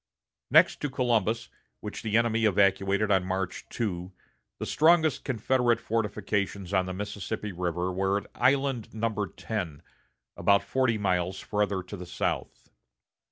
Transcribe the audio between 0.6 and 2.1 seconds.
to Columbus, which